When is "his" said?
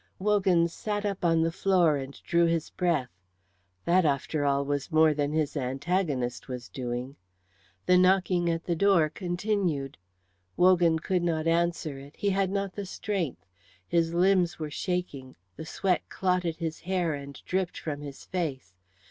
2.47-2.71, 5.31-5.55, 13.87-14.11, 16.55-16.79, 18.01-18.25